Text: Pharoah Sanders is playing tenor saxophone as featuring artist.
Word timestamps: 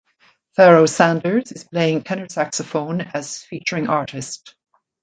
Pharoah 0.55 0.87
Sanders 0.87 1.51
is 1.51 1.63
playing 1.63 2.01
tenor 2.03 2.27
saxophone 2.27 3.01
as 3.01 3.43
featuring 3.43 3.87
artist. 3.87 4.55